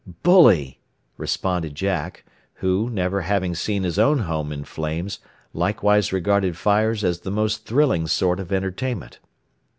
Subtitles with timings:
[0.23, 0.79] "Bully!"
[1.15, 5.19] responded Jack; who, never having seen his own home in flames,
[5.53, 9.19] likewise regarded fires as the most thrilling sort of entertainment.